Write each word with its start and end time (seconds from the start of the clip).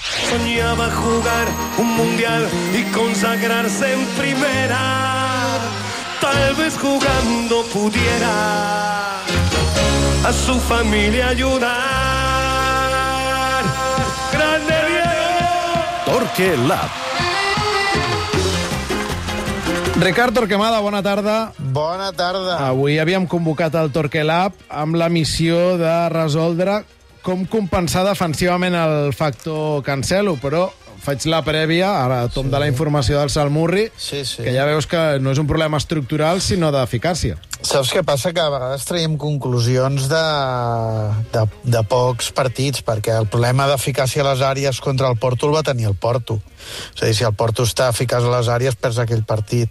Soñaba 0.00 0.90
jugar 0.90 1.48
un 1.78 1.96
mundial 1.96 2.48
y 2.74 2.82
consagrarse 2.92 3.92
en 3.92 4.04
primera. 4.18 5.58
Tal 6.20 6.54
vez 6.54 6.78
jugando 6.78 7.62
pudiera 7.72 9.16
a 10.24 10.32
su 10.32 10.58
familia 10.60 11.28
ayudar. 11.28 11.72
¡Grande 14.32 14.74
Diego! 14.88 15.84
Torque 16.06 16.56
Lab. 16.56 16.90
Ricard 20.00 20.32
Torquemada, 20.32 20.80
bona 20.80 21.02
tarda. 21.02 21.52
Bona 21.58 22.12
tarda. 22.12 22.56
Avui 22.66 22.98
havíem 22.98 23.26
convocat 23.26 23.74
el 23.74 23.92
Torque 23.92 24.24
Lab 24.24 24.52
amb 24.70 24.96
la 24.96 25.08
missió 25.08 25.76
de 25.78 26.08
resoldre 26.08 26.82
com 27.22 27.44
compensar 27.46 28.04
defensivament 28.06 28.74
el 28.76 29.12
factor 29.14 29.82
Cancelo, 29.86 30.36
però 30.42 30.66
faig 31.02 31.24
la 31.30 31.40
prèvia, 31.42 31.88
ara 32.04 32.26
tom 32.30 32.46
sí. 32.46 32.52
de 32.52 32.60
la 32.62 32.68
informació 32.70 33.18
del 33.18 33.30
Salmurri, 33.30 33.88
Sí, 33.96 34.24
sí. 34.24 34.42
que 34.44 34.52
ja 34.54 34.66
veus 34.68 34.86
que 34.86 35.18
no 35.22 35.32
és 35.34 35.40
un 35.42 35.48
problema 35.50 35.80
estructural, 35.82 36.42
sinó 36.42 36.70
d'eficàcia. 36.74 37.38
Saps 37.62 37.92
què 37.94 38.00
passa? 38.02 38.32
Que 38.34 38.42
a 38.42 38.50
vegades 38.50 38.82
traiem 38.88 39.12
conclusions 39.20 40.08
de, 40.10 40.22
de, 41.30 41.42
de 41.62 41.82
pocs 41.86 42.32
partits, 42.34 42.82
perquè 42.82 43.14
el 43.14 43.28
problema 43.30 43.68
d'eficàcia 43.70 44.24
a 44.24 44.32
les 44.32 44.42
àrees 44.42 44.80
contra 44.82 45.06
el 45.12 45.18
Porto 45.22 45.46
el 45.46 45.54
va 45.54 45.62
tenir 45.62 45.86
el 45.86 45.94
Porto. 45.94 46.40
És 46.96 47.02
a 47.02 47.06
dir, 47.06 47.14
si 47.14 47.26
el 47.26 47.36
Porto 47.38 47.62
està 47.66 47.86
eficaç 47.92 48.26
a 48.26 48.32
les 48.34 48.50
àrees, 48.50 48.74
perds 48.78 48.98
aquell 49.02 49.22
partit. 49.26 49.70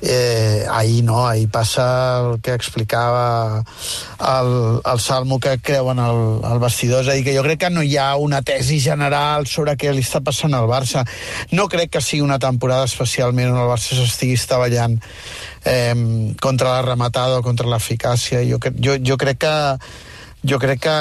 Eh, 0.00 0.64
ahir 0.72 1.02
no, 1.04 1.20
ahir 1.26 1.50
passa 1.52 1.84
el 2.22 2.40
que 2.44 2.56
explicava 2.56 3.60
el, 3.60 4.52
el 4.80 5.00
Salmo 5.04 5.38
que 5.40 5.58
creuen 5.60 6.00
el, 6.00 6.22
el 6.48 6.62
vestidor. 6.64 7.04
És 7.04 7.12
a 7.12 7.18
dir, 7.18 7.26
que 7.28 7.36
jo 7.36 7.44
crec 7.44 7.60
que 7.66 7.72
no 7.74 7.84
hi 7.84 7.98
ha 8.00 8.14
una 8.16 8.40
tesi 8.40 8.80
general 8.80 9.44
sobre 9.50 9.76
què 9.76 9.92
li 9.92 10.04
està 10.04 10.24
passant 10.24 10.56
al 10.56 10.68
Barça. 10.70 11.04
No 11.52 11.68
crec 11.68 11.92
que 11.96 12.04
sigui 12.04 12.24
una 12.24 12.40
temporada 12.40 12.88
especialment 12.88 13.52
on 13.52 13.60
el 13.66 13.68
Barça 13.68 14.00
s'estigui 14.00 14.40
estavellant 14.40 14.96
eh, 15.64 16.34
contra 16.40 16.76
la 16.76 16.82
rematada 16.82 17.38
o 17.38 17.42
contra 17.42 17.68
l'eficàcia. 17.68 18.44
Jo, 18.46 18.60
jo, 18.78 18.98
jo 19.02 19.16
crec 19.16 19.42
que 19.46 19.54
jo 20.44 20.58
crec 20.62 20.84
que 20.86 20.96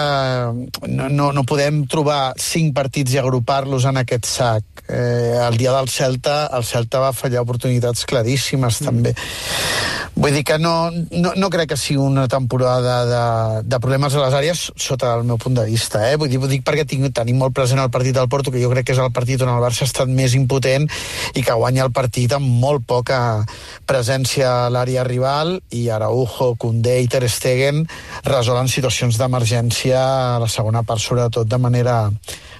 no, 0.87 1.09
no, 1.09 1.31
no 1.33 1.43
podem 1.45 1.83
trobar 1.89 2.33
cinc 2.41 2.73
partits 2.77 3.13
i 3.13 3.21
agrupar-los 3.21 3.85
en 3.89 4.01
aquest 4.01 4.25
sac. 4.29 4.63
Eh, 4.87 5.37
el 5.43 5.57
dia 5.59 5.73
del 5.75 5.89
Celta, 5.91 6.47
el 6.55 6.63
Celta 6.63 7.01
va 7.03 7.13
fallar 7.13 7.43
oportunitats 7.43 8.05
claríssimes, 8.07 8.81
mm. 8.81 8.85
també. 8.85 9.13
Vull 10.17 10.33
dir 10.33 10.41
que 10.47 10.57
no, 10.57 10.89
no, 11.13 11.35
no 11.37 11.49
crec 11.53 11.69
que 11.69 11.77
sigui 11.77 11.99
una 12.01 12.25
temporada 12.27 12.95
de, 13.05 13.25
de 13.69 13.79
problemes 13.83 14.15
a 14.15 14.23
les 14.23 14.33
àrees 14.33 14.63
sota 14.73 15.11
el 15.13 15.27
meu 15.29 15.37
punt 15.37 15.53
de 15.59 15.65
vista. 15.67 16.01
Eh? 16.09 16.15
Vull 16.17 16.31
dir, 16.31 16.39
vull 16.41 16.49
dir 16.49 16.63
perquè 16.65 16.87
tinc, 16.89 17.05
tenim 17.13 17.37
molt 17.37 17.53
present 17.53 17.83
el 17.83 17.91
partit 17.93 18.15
del 18.17 18.29
Porto, 18.31 18.49
que 18.49 18.63
jo 18.63 18.71
crec 18.71 18.87
que 18.87 18.95
és 18.95 19.03
el 19.03 19.13
partit 19.13 19.43
on 19.45 19.51
el 19.53 19.61
Barça 19.61 19.85
ha 19.85 19.89
estat 19.91 20.09
més 20.09 20.33
impotent 20.33 20.87
i 21.37 21.43
que 21.45 21.59
guanya 21.59 21.85
el 21.85 21.93
partit 21.93 22.33
amb 22.33 22.49
molt 22.63 22.87
poca 22.89 23.19
presència 23.85 24.49
a 24.63 24.71
l'àrea 24.73 25.05
rival 25.05 25.59
i 25.77 25.85
Araujo, 25.93 26.55
Koundé 26.57 26.97
i 27.03 27.11
Ter 27.11 27.27
Stegen 27.29 27.83
resolen 28.25 28.71
situacions 28.73 29.21
d'emergència 29.27 29.99
la 30.39 30.47
segona 30.49 30.83
part, 30.87 31.03
sobretot 31.03 31.47
de 31.47 31.59
manera, 31.59 31.99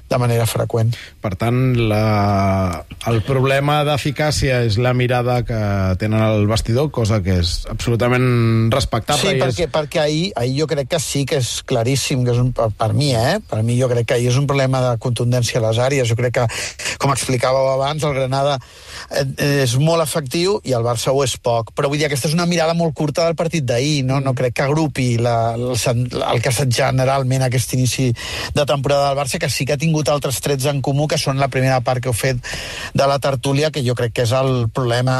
de 0.07 0.17
manera 0.17 0.45
freqüent. 0.47 0.93
Per 1.21 1.33
tant, 1.39 1.59
la... 1.89 2.83
el 3.11 3.19
problema 3.27 3.81
d'eficàcia 3.87 4.61
és 4.67 4.77
la 4.79 4.93
mirada 4.95 5.41
que 5.47 5.59
tenen 5.99 6.23
al 6.23 6.47
vestidor, 6.47 6.89
cosa 6.95 7.19
que 7.23 7.39
és 7.41 7.53
absolutament 7.71 8.71
respectable. 8.73 9.33
Sí, 9.35 9.41
perquè, 9.41 9.67
és... 9.67 9.73
perquè 9.73 10.01
ahir, 10.03 10.29
ahir 10.39 10.55
jo 10.61 10.69
crec 10.71 10.91
que 10.93 11.01
sí 11.03 11.25
que 11.27 11.41
és 11.41 11.51
claríssim, 11.67 12.23
que 12.25 12.35
és 12.35 12.39
un, 12.41 12.53
per, 12.55 12.69
per 12.77 12.93
mi, 12.95 13.11
eh? 13.17 13.37
Per 13.43 13.61
mi 13.67 13.75
jo 13.79 13.89
crec 13.91 14.07
que 14.07 14.17
ahir 14.17 14.31
és 14.31 14.39
un 14.39 14.47
problema 14.47 14.81
de 14.85 14.93
contundència 15.03 15.59
a 15.59 15.65
les 15.67 15.81
àrees. 15.83 16.07
Jo 16.07 16.15
crec 16.19 16.37
que, 16.39 16.47
com 17.01 17.11
explicàveu 17.11 17.67
abans, 17.73 18.07
el 18.07 18.15
Granada 18.15 18.57
eh, 19.11 19.63
és 19.65 19.75
molt 19.81 20.05
efectiu 20.05 20.61
i 20.63 20.75
el 20.77 20.87
Barça 20.87 21.11
ho 21.11 21.23
és 21.25 21.35
poc. 21.35 21.73
Però 21.75 21.91
vull 21.91 21.99
dir, 21.99 22.07
aquesta 22.07 22.31
és 22.31 22.37
una 22.37 22.47
mirada 22.47 22.77
molt 22.77 22.95
curta 22.95 23.27
del 23.27 23.35
partit 23.39 23.67
d'ahir, 23.67 24.05
no? 24.07 24.21
No 24.23 24.35
crec 24.37 24.55
que 24.57 24.67
agrupi 24.67 25.09
la, 25.19 25.55
el, 25.59 25.75
el 25.75 26.41
que 26.41 26.51
ha 26.51 26.55
estat 26.55 26.71
generalment 26.71 27.43
aquest 27.43 27.75
inici 27.75 28.09
de 28.55 28.65
temporada 28.65 29.09
del 29.09 29.19
Barça, 29.19 29.41
que 29.41 29.51
sí 29.51 29.67
que 29.67 29.75
ha 29.75 29.81
tingut 29.81 29.96
altres 30.05 30.37
trets 30.43 30.67
en 30.69 30.83
comú, 30.85 31.07
que 31.09 31.17
són 31.17 31.41
la 31.41 31.49
primera 31.49 31.79
part 31.81 32.03
que 32.03 32.11
heu 32.11 32.15
fet 32.15 32.37
de 32.93 33.07
la 33.09 33.17
tertúlia, 33.23 33.71
que 33.73 33.81
jo 33.85 33.95
crec 33.97 34.13
que 34.13 34.27
és 34.27 34.33
el 34.37 34.69
problema 34.69 35.17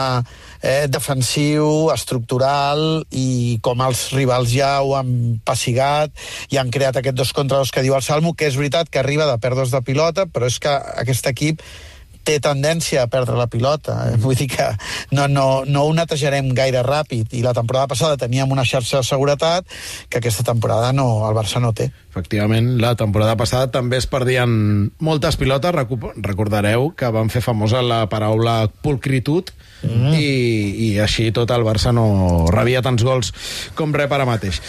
eh, 0.62 0.86
defensiu, 0.92 1.90
estructural 1.94 3.04
i 3.10 3.58
com 3.66 3.82
els 3.82 4.12
rivals 4.14 4.54
ja 4.54 4.78
ho 4.86 4.94
han 5.00 5.42
passigat 5.46 6.14
i 6.54 6.62
han 6.62 6.70
creat 6.70 7.02
aquest 7.02 7.18
dos 7.18 7.34
contra 7.34 7.58
dos 7.58 7.74
que 7.74 7.82
diu 7.82 7.98
el 7.98 8.06
Salmo, 8.06 8.36
que 8.38 8.46
és 8.48 8.58
veritat 8.60 8.94
que 8.94 9.02
arriba 9.02 9.26
de 9.26 9.38
pèrdues 9.42 9.74
de 9.74 9.82
pilota, 9.82 10.30
però 10.30 10.46
és 10.46 10.62
que 10.62 10.74
aquest 11.02 11.34
equip 11.34 11.66
té 12.28 12.38
tendència 12.44 13.06
a 13.06 13.10
perdre 13.12 13.38
la 13.40 13.48
pilota. 13.48 13.96
Eh? 14.12 14.18
Vull 14.20 14.36
dir 14.38 14.50
que 14.52 14.68
no, 15.16 15.28
no, 15.32 15.64
no 15.68 15.86
ho 15.88 15.94
netejarem 15.96 16.50
gaire 16.58 16.84
ràpid. 16.86 17.32
I 17.40 17.44
la 17.46 17.56
temporada 17.56 17.88
passada 17.94 18.20
teníem 18.20 18.52
una 18.52 18.66
xarxa 18.68 19.00
de 19.00 19.08
seguretat 19.08 19.68
que 20.10 20.20
aquesta 20.20 20.44
temporada 20.48 20.92
no, 20.96 21.08
el 21.30 21.38
Barça 21.38 21.64
no 21.64 21.72
té. 21.78 21.90
Efectivament, 22.12 22.74
la 22.82 22.96
temporada 23.00 23.38
passada 23.40 23.70
també 23.72 24.00
es 24.02 24.10
perdien 24.10 24.92
moltes 25.00 25.40
pilotes. 25.40 25.76
Recordareu 25.76 26.92
que 26.98 27.12
van 27.14 27.32
fer 27.32 27.44
famosa 27.46 27.84
la 27.86 28.04
paraula 28.12 28.60
pulcritud 28.84 29.54
mm. 29.86 30.14
i, 30.18 30.30
i 30.90 30.94
així 31.04 31.30
tot 31.36 31.52
el 31.56 31.66
Barça 31.68 31.94
no 31.96 32.48
rebia 32.52 32.84
tants 32.84 33.06
gols 33.08 33.34
com 33.78 33.96
rep 33.96 34.12
ara 34.12 34.28
mateix. 34.28 34.60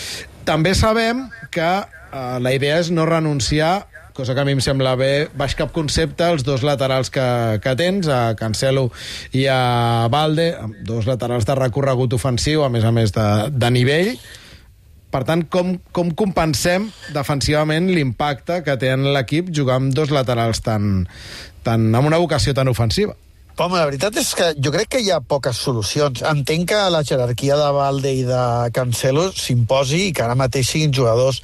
També 0.48 0.75
sabem 0.78 1.26
que 1.52 1.70
eh, 1.82 2.36
la 2.40 2.54
idea 2.54 2.78
és 2.80 2.92
no 2.94 3.08
renunciar 3.08 3.88
cosa 4.18 4.34
que 4.34 4.42
a 4.42 4.44
mi 4.44 4.56
em 4.56 4.58
sembla 4.58 4.96
bé, 4.98 5.28
baix 5.38 5.54
cap 5.54 5.70
concepte, 5.70 6.26
els 6.26 6.42
dos 6.42 6.64
laterals 6.66 7.06
que, 7.14 7.22
que 7.62 7.74
tens, 7.78 8.08
a 8.10 8.34
Cancelo 8.34 8.88
i 9.30 9.44
a 9.46 10.08
Valde, 10.10 10.48
dos 10.82 11.06
laterals 11.06 11.46
de 11.46 11.54
recorregut 11.54 12.16
ofensiu, 12.18 12.64
a 12.66 12.70
més 12.74 12.82
a 12.82 12.90
més 12.90 13.14
de, 13.14 13.28
de 13.54 13.70
nivell, 13.70 14.10
per 15.14 15.22
tant, 15.28 15.46
com, 15.46 15.76
com 15.94 16.10
compensem 16.18 16.90
defensivament 17.14 17.86
l'impacte 17.94 18.58
que 18.66 18.74
té 18.82 18.90
en 18.96 19.06
l'equip 19.14 19.54
jugar 19.54 19.78
amb 19.78 19.94
dos 19.94 20.10
laterals 20.10 20.66
tan, 20.66 21.06
tan, 21.62 21.86
amb 21.94 22.10
una 22.10 22.18
vocació 22.18 22.58
tan 22.58 22.74
ofensiva? 22.74 23.14
Home, 23.58 23.74
la 23.74 23.88
veritat 23.88 24.14
és 24.20 24.28
que 24.38 24.52
jo 24.62 24.70
crec 24.70 24.86
que 24.92 24.98
hi 25.02 25.08
ha 25.10 25.16
poques 25.19 25.58
solucions. 25.58 26.20
Entenc 26.30 26.69
que 26.70 26.82
la 26.94 27.00
jerarquia 27.02 27.56
de 27.58 27.72
Valde 27.74 28.12
i 28.14 28.20
de 28.22 28.42
Cancelo 28.70 29.24
s'imposi 29.34 30.04
i 30.04 30.12
que 30.14 30.22
ara 30.22 30.36
mateix 30.38 30.70
siguin 30.70 30.94
jugadors 30.94 31.41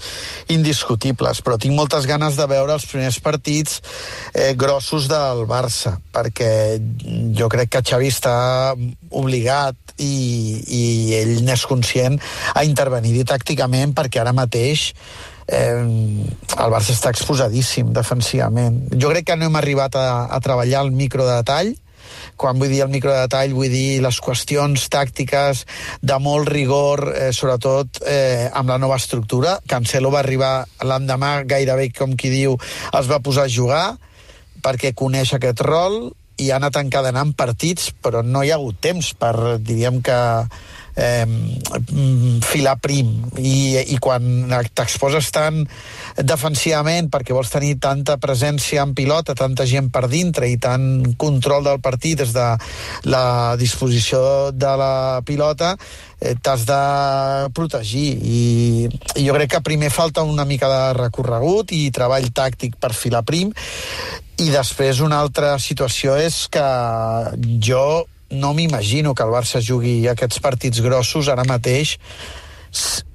indiscutibles, 0.54 1.42
però 1.42 1.58
tinc 1.58 1.74
moltes 1.74 2.06
ganes 2.06 2.38
de 2.38 2.46
veure 2.46 2.76
els 2.78 2.86
primers 2.86 3.18
partits 3.18 3.82
eh, 4.30 4.54
grossos 4.54 5.10
del 5.10 5.42
Barça, 5.50 5.96
perquè 6.14 6.78
jo 7.34 7.50
crec 7.50 7.74
que 7.74 7.82
Xavi 7.90 8.14
està 8.14 8.38
obligat 9.10 9.98
i, 9.98 10.14
i 10.70 10.84
ell 11.18 11.40
n'és 11.42 11.66
conscient 11.66 12.22
a 12.54 12.62
intervenir-hi 12.62 13.26
tàcticament 13.26 13.90
perquè 13.98 14.22
ara 14.22 14.36
mateix 14.36 14.92
eh, 15.50 15.82
el 15.82 16.70
Barça 16.78 16.94
està 16.94 17.10
exposadíssim 17.10 17.90
defensivament. 17.90 18.84
Jo 18.94 19.10
crec 19.10 19.32
que 19.32 19.36
no 19.40 19.50
hem 19.50 19.58
arribat 19.58 19.98
a, 19.98 20.28
a 20.30 20.38
treballar 20.44 20.86
el 20.86 20.94
microdetall, 20.94 21.74
quan 22.36 22.58
vull 22.58 22.72
dir 22.72 22.82
el 22.84 22.92
microdetall 22.92 23.54
vull 23.56 23.72
dir 23.72 24.00
les 24.04 24.20
qüestions 24.22 24.88
tàctiques 24.92 25.64
de 26.02 26.18
molt 26.22 26.50
rigor, 26.52 27.06
eh, 27.12 27.30
sobretot 27.32 28.02
eh, 28.06 28.50
amb 28.52 28.72
la 28.72 28.78
nova 28.78 28.98
estructura. 29.00 29.58
Cancelo 29.70 30.12
va 30.14 30.22
arribar 30.24 30.54
l'endemà 30.82 31.36
gairebé, 31.48 31.90
com 31.96 32.16
qui 32.16 32.32
diu, 32.32 32.58
es 32.92 33.10
va 33.10 33.22
posar 33.24 33.48
a 33.48 33.54
jugar 33.60 33.86
perquè 34.64 34.94
coneix 34.96 35.34
aquest 35.36 35.60
rol 35.60 36.14
i 36.42 36.50
ha 36.50 36.58
anat 36.60 36.78
encadenant 36.80 37.34
partits, 37.38 37.92
però 38.02 38.22
no 38.22 38.42
hi 38.42 38.52
ha 38.52 38.58
hagut 38.58 38.80
temps 38.82 39.12
per, 39.18 39.34
diríem 39.62 40.00
que, 40.04 40.20
eh, 40.96 41.26
filar 42.42 42.78
prim. 42.80 43.10
I, 43.38 43.82
i 43.94 43.98
quan 44.02 44.50
t'exposes 44.74 45.30
tant 45.34 45.62
defensivament 46.16 47.10
perquè 47.12 47.34
vols 47.34 47.52
tenir 47.52 47.76
tanta 47.82 48.16
presència 48.22 48.84
en 48.84 48.94
pilota, 48.94 49.34
tanta 49.34 49.66
gent 49.66 49.90
per 49.94 50.06
dintre 50.08 50.48
i 50.50 50.58
tant 50.58 51.14
control 51.18 51.66
del 51.66 51.80
partit 51.84 52.20
des 52.22 52.34
de 52.34 52.48
la 53.10 53.26
disposició 53.60 54.52
de 54.54 54.74
la 54.78 55.22
pilota 55.26 55.74
eh, 56.20 56.34
t'has 56.40 56.66
de 56.66 56.82
protegir. 57.54 58.10
I, 58.22 58.42
i 59.16 59.26
jo 59.26 59.34
crec 59.36 59.56
que 59.56 59.64
primer 59.66 59.90
falta 59.90 60.22
una 60.22 60.46
mica 60.48 60.70
de 60.70 60.84
recorregut 61.04 61.74
i 61.74 61.88
treball 61.94 62.30
tàctic 62.34 62.78
per 62.80 62.94
filar 62.94 63.24
prim 63.26 63.52
i 64.42 64.50
després 64.50 65.02
una 65.04 65.20
altra 65.22 65.54
situació 65.62 66.16
és 66.18 66.44
que 66.50 66.64
jo 67.62 68.04
no 68.34 68.54
m'imagino 68.54 69.14
que 69.14 69.22
el 69.22 69.30
Barça 69.34 69.60
jugui 69.62 70.08
aquests 70.10 70.40
partits 70.42 70.80
grossos 70.82 71.28
ara 71.30 71.44
mateix 71.46 71.98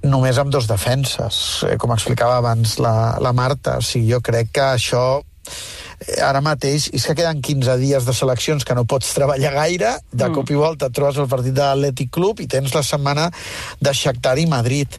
només 0.08 0.38
amb 0.40 0.52
dos 0.54 0.70
defenses, 0.70 1.66
eh, 1.68 1.76
com 1.78 1.92
explicava 1.92 2.38
abans 2.40 2.78
la, 2.80 3.18
la 3.20 3.34
Marta. 3.36 3.80
O 3.80 3.84
sigui, 3.84 4.14
jo 4.14 4.22
crec 4.24 4.54
que 4.56 4.64
això 4.64 5.04
eh, 5.20 6.22
ara 6.24 6.40
mateix, 6.46 6.88
és 6.96 7.04
que 7.04 7.18
queden 7.18 7.42
15 7.44 7.76
dies 7.82 8.08
de 8.08 8.16
seleccions 8.16 8.64
que 8.64 8.78
no 8.78 8.88
pots 8.88 9.12
treballar 9.18 9.52
gaire, 9.58 9.98
de 10.14 10.30
mm. 10.30 10.38
cop 10.38 10.54
i 10.54 10.60
volta 10.62 10.92
trobes 10.94 11.20
el 11.20 11.28
partit 11.32 11.58
de 11.58 11.66
l'Atlètic 11.66 12.14
Club 12.16 12.40
i 12.40 12.48
tens 12.48 12.72
la 12.76 12.86
setmana 12.86 13.28
de 13.84 13.94
Shakhtar 13.94 14.38
i 14.40 14.48
Madrid. 14.48 14.96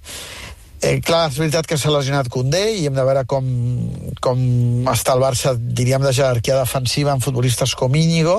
Eh, 0.80 1.00
clar, 1.04 1.26
és 1.28 1.36
veritat 1.36 1.66
que 1.68 1.76
s'ha 1.76 1.92
lesionat 1.92 2.30
Condé 2.32 2.62
i 2.78 2.86
hem 2.88 2.94
de 2.96 3.04
veure 3.04 3.26
com, 3.28 3.44
com 4.24 4.38
està 4.88 5.12
el 5.12 5.20
Barça, 5.20 5.52
diríem, 5.58 6.00
de 6.00 6.14
jerarquia 6.16 6.56
defensiva 6.56 7.12
amb 7.12 7.24
futbolistes 7.24 7.74
com 7.76 7.96
Íñigo, 7.96 8.38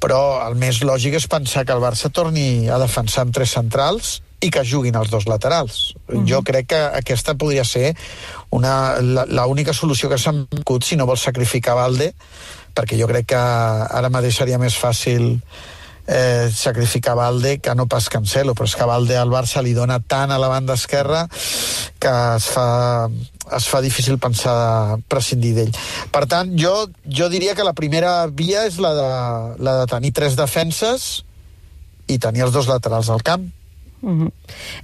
però 0.00 0.46
el 0.46 0.56
més 0.56 0.80
lògic 0.80 1.18
és 1.18 1.28
pensar 1.28 1.66
que 1.68 1.74
el 1.76 1.84
Barça 1.84 2.08
torni 2.08 2.70
a 2.72 2.78
defensar 2.80 3.26
amb 3.26 3.36
tres 3.36 3.52
centrals 3.58 4.18
i 4.40 4.48
que 4.54 4.64
juguin 4.64 4.96
els 4.96 5.10
dos 5.10 5.26
laterals. 5.26 5.94
Uh 6.06 6.14
-huh. 6.14 6.26
Jo 6.26 6.42
crec 6.42 6.68
que 6.68 6.80
aquesta 7.02 7.34
podria 7.34 7.64
ser 7.64 7.96
una, 8.50 9.00
l'única 9.00 9.72
solució 9.72 10.08
que 10.08 10.18
s'ha 10.18 10.32
vingut 10.32 10.84
si 10.84 10.96
no 10.96 11.06
vol 11.06 11.18
sacrificar 11.18 11.74
Valde, 11.74 12.14
perquè 12.74 12.98
jo 12.98 13.06
crec 13.06 13.26
que 13.26 13.36
ara 13.36 14.08
mateix 14.08 14.36
seria 14.36 14.58
més 14.58 14.78
fàcil 14.78 15.42
eh, 16.08 16.48
sacrificar 16.50 17.14
Valde 17.14 17.58
que 17.60 17.74
no 17.76 17.86
pas 17.86 18.08
Cancelo, 18.08 18.54
però 18.56 18.66
és 18.66 18.74
que 18.74 18.88
Valde 18.88 19.18
al 19.20 19.30
Barça 19.30 19.62
li 19.62 19.74
dona 19.76 20.00
tant 20.00 20.32
a 20.32 20.40
la 20.40 20.48
banda 20.48 20.74
esquerra 20.74 21.26
que 22.00 22.14
es 22.36 22.48
fa, 22.54 23.08
es 23.54 23.68
fa 23.68 23.82
difícil 23.84 24.18
pensar 24.18 24.98
prescindir 25.08 25.52
d'ell. 25.58 25.76
Per 26.14 26.24
tant, 26.30 26.54
jo, 26.58 26.88
jo 27.04 27.28
diria 27.28 27.54
que 27.54 27.66
la 27.66 27.76
primera 27.76 28.26
via 28.26 28.64
és 28.66 28.80
la 28.80 28.94
de, 28.96 29.12
la 29.62 29.76
de 29.82 29.86
tenir 29.92 30.14
tres 30.16 30.38
defenses 30.38 31.22
i 32.08 32.18
tenir 32.18 32.46
els 32.48 32.56
dos 32.56 32.70
laterals 32.70 33.12
al 33.12 33.22
camp. 33.22 33.44
Uh 34.00 34.10
-huh. 34.10 34.32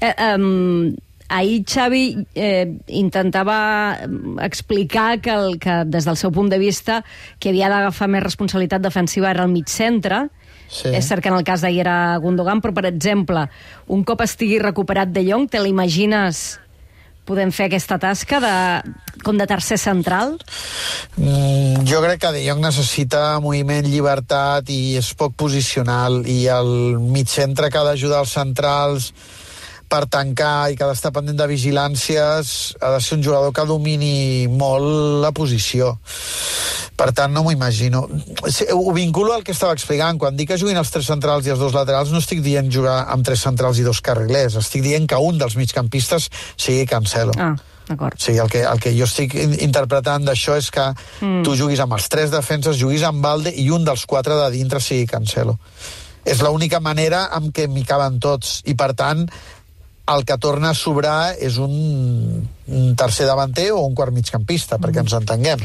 eh, 0.01 0.35
um, 0.35 0.95
ahir 1.29 1.65
Xavi 1.65 2.27
eh, 2.35 2.69
intentava 2.89 3.99
explicar 4.43 5.21
que, 5.21 5.31
el, 5.31 5.59
que 5.59 5.85
des 5.87 6.05
del 6.05 6.17
seu 6.17 6.31
punt 6.31 6.51
de 6.51 6.59
vista 6.59 7.05
que 7.39 7.49
havia 7.49 7.69
d'agafar 7.69 8.09
més 8.09 8.23
responsabilitat 8.23 8.83
defensiva 8.83 9.31
era 9.31 9.45
el 9.45 9.53
mig 9.55 9.69
centre, 9.69 10.29
Sí. 10.69 10.91
És 10.91 11.07
cert 11.07 11.23
que 11.23 11.31
en 11.31 11.39
el 11.39 11.47
cas 11.47 11.63
d'ahir 11.63 11.85
era 11.85 12.17
Gundogan, 12.23 12.63
però, 12.65 12.75
per 12.75 12.89
exemple, 12.91 13.47
un 13.87 14.05
cop 14.05 14.25
estigui 14.25 14.59
recuperat 14.63 15.13
de 15.15 15.25
Jong, 15.29 15.49
te 15.51 15.63
l'imagines 15.63 16.45
podem 17.25 17.51
fer 17.55 17.69
aquesta 17.71 17.97
tasca 18.01 18.41
de, 18.43 18.57
com 19.25 19.39
de 19.41 19.47
tercer 19.49 19.79
central? 19.81 20.37
Mm, 21.17 21.85
jo 21.89 22.03
crec 22.05 22.21
que 22.21 22.35
De 22.37 22.43
Jong 22.45 22.61
necessita 22.65 23.41
moviment, 23.45 23.87
llibertat 23.89 24.69
i 24.73 24.99
és 25.01 25.15
poc 25.17 25.37
posicional 25.41 26.23
i 26.29 26.45
el 26.53 26.99
mig 27.01 27.33
centre 27.33 27.71
que 27.73 27.81
ha 27.81 27.87
d'ajudar 27.89 28.21
els 28.25 28.37
centrals 28.37 29.13
per 29.89 30.05
tancar 30.11 30.73
i 30.73 30.77
que 30.77 30.85
ha 30.85 30.91
d'estar 30.91 31.13
pendent 31.15 31.39
de 31.39 31.49
vigilàncies 31.49 32.75
ha 32.81 32.95
de 32.97 33.01
ser 33.05 33.19
un 33.19 33.25
jugador 33.25 33.53
que 33.55 33.67
domini 33.69 34.49
molt 34.51 35.21
la 35.23 35.33
posició 35.37 35.95
per 36.97 37.11
tant 37.17 37.33
no 37.35 37.43
m'ho 37.43 37.53
imagino 37.55 38.05
ho 38.07 38.93
vinculo 38.95 39.35
al 39.35 39.45
que 39.45 39.53
estava 39.53 39.75
explicant 39.75 40.19
quan 40.19 40.37
dic 40.39 40.53
que 40.53 40.59
juguin 40.61 40.79
els 40.79 40.93
tres 40.95 41.09
centrals 41.11 41.47
i 41.47 41.55
els 41.55 41.63
dos 41.63 41.75
laterals 41.75 42.13
no 42.15 42.23
estic 42.23 42.43
dient 42.45 42.71
jugar 42.71 43.05
amb 43.13 43.27
tres 43.27 43.43
centrals 43.47 43.81
i 43.83 43.87
dos 43.87 44.01
carrilers 44.05 44.59
estic 44.61 44.85
dient 44.87 45.09
que 45.11 45.19
un 45.19 45.39
dels 45.39 45.59
migcampistes 45.61 46.31
sigui 46.57 46.87
Cancelo 46.87 47.35
ah. 47.39 47.55
D'acord. 47.85 48.17
Sí, 48.17 48.33
el 48.39 48.49
que, 48.49 48.63
el 48.65 48.81
que 48.81 48.95
jo 48.97 49.05
estic 49.05 49.35
interpretant 49.37 50.25
d'això 50.25 50.55
és 50.57 50.71
que 50.73 50.87
mm. 50.95 51.43
tu 51.45 51.53
juguis 51.59 51.83
amb 51.85 51.93
els 51.99 52.07
tres 52.09 52.31
defenses, 52.33 52.79
juguis 52.81 53.05
amb 53.05 53.21
Valde 53.21 53.53
i 53.61 53.67
un 53.77 53.85
dels 53.85 54.07
quatre 54.09 54.39
de 54.39 54.47
dintre 54.55 54.81
sigui 54.81 55.05
Cancelo. 55.11 55.59
És 56.25 56.41
l'única 56.41 56.81
manera 56.81 57.27
amb 57.37 57.53
què 57.53 57.67
m'hi 57.69 57.85
caben 57.85 58.17
tots. 58.25 58.63
I, 58.65 58.73
per 58.81 58.95
tant, 58.97 59.27
el 60.07 60.25
que 60.25 60.37
torna 60.37 60.71
a 60.71 60.77
sobrar 60.77 61.35
és 61.41 61.57
un, 61.57 62.45
un 62.69 62.97
tercer 62.97 63.25
davanter 63.27 63.71
o 63.73 63.81
un 63.87 63.95
quart 63.97 64.13
migcampista, 64.13 64.77
perquè 64.83 65.01
ens 65.01 65.15
entenguem, 65.17 65.63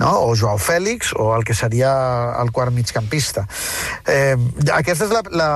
no? 0.00 0.10
o 0.26 0.34
Joao 0.34 0.58
Fèlix 0.58 1.12
o 1.14 1.30
el 1.36 1.46
que 1.46 1.54
seria 1.54 1.92
el 2.42 2.50
quart 2.50 2.74
migcampista. 2.74 3.46
Eh, 4.06 4.34
aquesta 4.74 5.06
és 5.06 5.14
la, 5.14 5.22
la, 5.30 5.50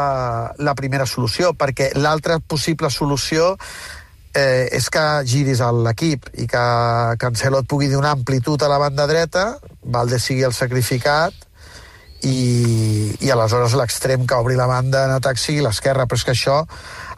la 0.62 0.77
primera 0.79 1.09
solució, 1.11 1.55
perquè 1.59 1.91
l'altra 1.99 2.38
possible 2.38 2.91
solució 2.94 3.56
eh, 4.35 4.69
és 4.71 4.87
que 4.94 5.05
giris 5.27 5.62
l'equip 5.82 6.31
i 6.38 6.47
que 6.50 6.65
Cancelo 7.19 7.65
et 7.65 7.71
pugui 7.71 7.91
donar 7.91 8.15
amplitud 8.15 8.62
a 8.62 8.71
la 8.71 8.79
banda 8.79 9.11
dreta, 9.11 9.56
Valde 9.82 10.21
sigui 10.23 10.47
el 10.47 10.55
sacrificat, 10.55 11.35
i, 12.26 13.17
i 13.20 13.31
aleshores 13.32 13.76
l'extrem 13.78 14.26
que 14.28 14.38
obri 14.38 14.58
la 14.58 14.69
banda 14.70 15.06
en 15.06 15.17
atac 15.17 15.40
sigui 15.40 15.64
l'esquerra, 15.64 16.06
però 16.06 16.20
és 16.20 16.26
que 16.26 16.37
això 16.37 16.62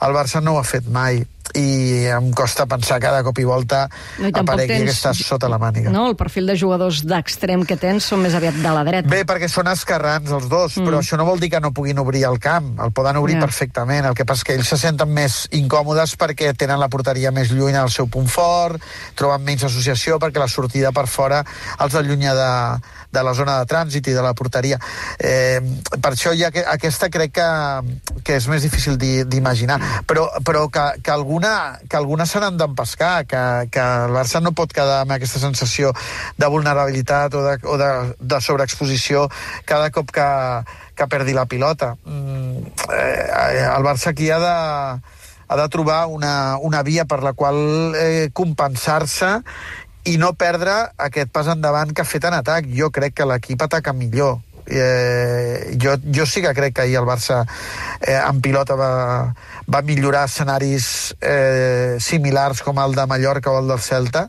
el 0.03 0.17
Barça 0.17 0.43
no 0.43 0.57
ho 0.57 0.61
ha 0.63 0.67
fet 0.67 0.89
mai 0.91 1.23
i 1.59 2.07
em 2.09 2.31
costa 2.33 2.65
pensar 2.71 2.97
cada 3.03 3.21
cop 3.27 3.37
i 3.43 3.45
volta 3.45 3.83
no, 4.21 4.31
i 4.31 4.33
aparegui 4.33 4.73
tens... 4.73 4.87
que 4.87 4.95
estàs 4.95 5.21
sota 5.27 5.51
la 5.53 5.59
màniga. 5.61 5.91
No, 5.93 6.07
el 6.09 6.17
perfil 6.17 6.49
de 6.49 6.57
jugadors 6.57 7.03
d'extrem 7.05 7.67
que 7.69 7.77
tens 7.81 8.07
són 8.09 8.23
més 8.25 8.37
aviat 8.39 8.57
de 8.63 8.73
la 8.73 8.85
dreta. 8.87 9.11
Bé, 9.11 9.23
perquè 9.29 9.51
són 9.53 9.69
esquerrans 9.73 10.33
els 10.33 10.49
dos, 10.49 10.79
mm. 10.79 10.87
però 10.89 11.03
això 11.03 11.19
no 11.21 11.27
vol 11.29 11.43
dir 11.43 11.51
que 11.53 11.61
no 11.61 11.73
puguin 11.77 12.01
obrir 12.01 12.25
el 12.29 12.39
camp, 12.43 12.73
el 12.81 12.95
poden 12.97 13.21
obrir 13.21 13.37
yeah. 13.37 13.45
perfectament, 13.45 14.09
el 14.09 14.17
que 14.17 14.27
passa 14.29 14.49
que 14.49 14.57
ells 14.57 14.73
se 14.73 14.81
senten 14.81 15.13
més 15.13 15.43
incòmodes 15.59 16.17
perquè 16.21 16.55
tenen 16.57 16.81
la 16.81 16.89
porteria 16.93 17.35
més 17.35 17.53
lluny 17.53 17.77
al 17.77 17.93
seu 17.93 18.09
punt 18.09 18.31
fort, 18.33 18.81
troben 19.19 19.45
menys 19.45 19.67
associació 19.69 20.19
perquè 20.23 20.41
la 20.41 20.49
sortida 20.49 20.95
per 20.95 21.09
fora 21.11 21.43
els 21.83 21.99
allunya 21.99 22.37
de, 22.39 22.51
de 23.13 23.23
la 23.23 23.35
zona 23.37 23.59
de 23.61 23.69
trànsit 23.69 24.09
i 24.09 24.17
de 24.17 24.25
la 24.25 24.33
porteria. 24.35 24.79
Eh, 25.19 25.61
per 25.95 26.15
això 26.15 26.33
ja 26.39 26.51
que, 26.55 26.65
aquesta 26.65 27.11
crec 27.13 27.35
que, 27.37 27.49
que 28.25 28.39
és 28.41 28.49
més 28.51 28.65
difícil 28.65 28.99
d'imaginar, 28.99 29.79
però, 30.09 30.29
però 30.45 30.67
que, 30.73 30.87
que 31.05 31.13
alguna, 31.15 31.79
que 31.89 31.99
alguna 32.01 32.27
se 32.27 32.41
n'han 32.43 32.59
d'empescar, 32.61 33.15
que, 33.29 33.43
que 33.73 33.87
el 34.07 34.17
Barça 34.17 34.43
no 34.43 34.55
pot 34.57 34.73
quedar 34.73 35.03
amb 35.03 35.17
aquesta 35.17 35.43
sensació 35.43 35.93
de 36.39 36.51
vulnerabilitat 36.53 37.35
o 37.37 37.45
de, 37.47 37.57
o 37.69 37.79
de, 37.81 37.91
de 38.19 38.41
sobreexposició 38.41 39.29
cada 39.69 39.91
cop 39.95 40.11
que, 40.15 40.29
que 40.97 41.09
perdi 41.09 41.37
la 41.37 41.47
pilota. 41.47 41.95
Mm, 42.05 42.73
eh, 42.97 43.67
el 43.69 43.85
Barça 43.87 44.13
aquí 44.13 44.31
ha 44.31 44.41
de 44.43 44.57
ha 45.53 45.57
de 45.57 45.69
trobar 45.69 46.07
una, 46.07 46.57
una 46.57 46.81
via 46.83 47.05
per 47.05 47.21
la 47.23 47.35
qual 47.37 47.93
eh, 47.99 48.31
compensar-se 48.33 49.43
i 50.05 50.17
no 50.19 50.33
perdre 50.35 50.75
aquest 50.99 51.31
pas 51.33 51.49
endavant 51.53 51.93
que 51.95 52.03
ha 52.03 52.09
fet 52.09 52.25
en 52.27 52.35
atac. 52.39 52.67
Jo 52.75 52.91
crec 52.95 53.15
que 53.21 53.29
l'equip 53.29 53.63
ataca 53.63 53.93
millor. 53.93 54.41
Eh, 54.67 55.77
jo, 55.83 55.97
jo 56.15 56.25
sí 56.27 56.41
que 56.43 56.55
crec 56.55 56.77
que 56.77 56.83
ahir 56.83 57.01
el 57.01 57.07
Barça 57.07 57.41
eh, 58.01 58.15
en 58.15 58.41
pilota 58.41 58.77
va, 58.79 59.35
va 59.67 59.83
millorar 59.83 60.29
escenaris 60.29 60.87
eh, 61.21 61.99
similars 61.99 62.63
com 62.63 62.79
el 62.79 62.95
de 62.95 63.07
Mallorca 63.11 63.51
o 63.51 63.59
el 63.59 63.73
del 63.73 63.83
Celta 63.83 64.29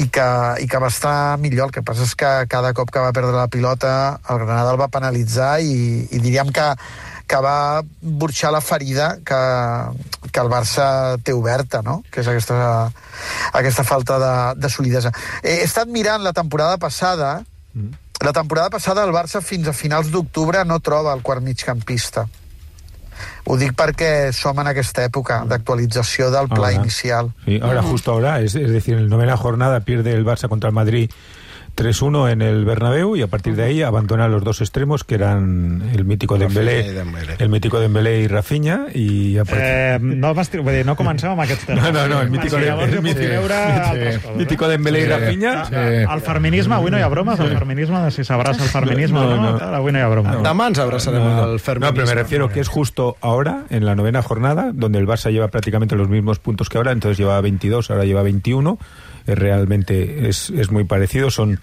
i 0.00 0.08
que, 0.08 0.26
i 0.64 0.66
que 0.66 0.80
va 0.80 0.88
estar 0.88 1.36
millor. 1.38 1.68
El 1.68 1.76
que 1.76 1.84
passa 1.86 2.08
és 2.08 2.14
que 2.18 2.32
cada 2.50 2.72
cop 2.74 2.90
que 2.90 3.04
va 3.04 3.12
perdre 3.12 3.36
la 3.36 3.48
pilota 3.52 4.20
el 4.28 4.40
Granada 4.42 4.72
el 4.72 4.80
va 4.80 4.92
penalitzar 4.92 5.58
i, 5.60 6.08
i 6.10 6.22
diríem 6.24 6.50
que 6.54 6.72
que 7.26 7.40
va 7.40 7.82
burxar 8.00 8.52
la 8.52 8.60
ferida 8.60 9.18
que, 9.24 9.40
que 10.30 10.40
el 10.40 10.50
Barça 10.52 11.16
té 11.24 11.32
oberta, 11.32 11.82
no? 11.82 12.02
que 12.10 12.20
és 12.20 12.28
aquesta, 12.28 12.90
aquesta 13.52 13.84
falta 13.84 14.18
de, 14.20 14.34
de 14.60 14.70
solidesa. 14.70 15.12
He 15.42 15.62
estat 15.64 15.88
mirant 15.88 16.24
la 16.24 16.34
temporada 16.36 16.76
passada, 16.78 17.38
mm. 17.72 17.90
la 18.24 18.32
temporada 18.36 18.70
passada 18.70 19.04
el 19.04 19.14
Barça 19.16 19.42
fins 19.42 19.68
a 19.68 19.76
finals 19.76 20.12
d'octubre 20.12 20.64
no 20.64 20.80
troba 20.80 21.14
el 21.16 21.22
quart 21.22 21.44
migcampista. 21.44 22.28
Ho 23.44 23.56
dic 23.60 23.74
perquè 23.76 24.32
som 24.34 24.58
en 24.60 24.68
aquesta 24.70 25.04
època 25.06 25.42
d'actualització 25.48 26.30
del 26.32 26.48
pla 26.48 26.70
ahora, 26.70 26.80
inicial. 26.80 27.30
Sí, 27.44 27.60
ahora, 27.62 27.82
justo 27.82 28.12
ahora, 28.12 28.40
es, 28.40 28.54
es 28.54 28.70
decir, 28.70 28.94
en 28.94 29.04
la 29.08 29.16
novena 29.16 29.36
jornada 29.36 29.80
pierde 29.80 30.12
el 30.12 30.24
Barça 30.24 30.48
contra 30.48 30.68
el 30.68 30.74
Madrid 30.74 31.10
3-1 31.74 32.30
en 32.30 32.42
el 32.42 32.64
Bernabéu 32.64 33.16
y 33.16 33.22
a 33.22 33.26
partir 33.26 33.56
de 33.56 33.64
ahí 33.64 33.82
abandona 33.82 34.28
los 34.28 34.44
dos 34.44 34.60
extremos 34.60 35.04
que 35.04 35.16
eran 35.16 35.82
el 35.92 36.04
mítico 36.04 36.38
Dembélé, 36.38 37.02
el 37.38 37.48
mítico 37.48 37.80
Dembélé 37.80 38.20
i 38.22 38.28
Rafinha 38.28 38.86
i 38.94 39.38
a 39.38 39.44
partir... 39.44 39.64
eh, 39.64 39.98
no, 40.00 40.32
dir, 40.34 40.60
vull 40.60 40.74
dir, 40.74 40.84
no 40.86 40.94
comencem 40.96 41.32
amb 41.32 41.42
aquests 41.44 41.66
temes. 41.66 41.82
No, 41.82 41.92
no, 41.92 42.06
no, 42.08 42.20
el 42.22 42.30
mítico, 42.30 42.56
de, 42.56 42.68
el, 42.68 43.02
mítico, 43.02 43.48
sí, 43.50 44.30
mítico 44.36 44.68
Dembélé 44.68 45.00
sí, 45.00 45.06
i 45.06 45.10
Rafinha. 45.10 45.54
Sí. 45.66 45.74
El 46.14 46.24
feminisme, 46.24 46.78
avui 46.78 46.94
no 46.94 46.98
hi 46.98 47.04
ha 47.06 47.08
bromes, 47.08 47.40
el 47.40 47.56
feminisme, 47.58 48.04
si 48.14 48.24
s'abraça 48.24 48.62
el 48.62 48.70
feminisme, 48.70 49.18
no, 49.18 49.36
no, 49.36 49.58
no. 49.58 49.76
avui 49.80 49.92
no 49.92 49.98
hi 49.98 50.06
ha 50.06 50.10
broma. 50.12 50.38
No. 50.38 50.44
Demà 50.46 50.70
ens 50.72 50.82
abraçarem 50.82 51.24
no, 51.24 51.48
el 51.52 51.58
feminisme. 51.60 51.90
No, 51.90 51.94
pero 51.94 52.06
me 52.06 52.14
refiero 52.14 52.48
que 52.48 52.60
es 52.60 52.68
justo 52.68 53.16
ahora, 53.20 53.64
en 53.70 53.84
la 53.84 53.94
novena 53.94 54.22
jornada, 54.22 54.70
donde 54.72 54.98
el 54.98 55.06
Barça 55.06 55.30
lleva 55.32 55.48
prácticamente 55.48 55.96
los 55.96 56.08
mismos 56.08 56.38
puntos 56.38 56.68
que 56.68 56.78
ahora, 56.78 56.92
entonces 56.92 57.18
lleva 57.18 57.40
22, 57.40 57.90
ahora 57.90 58.04
lleva 58.04 58.22
21, 58.22 58.78
eh, 59.26 59.34
realmente 59.34 60.28
es, 60.28 60.50
es 60.50 60.70
muy 60.70 60.84
parecido, 60.84 61.30
son 61.30 61.60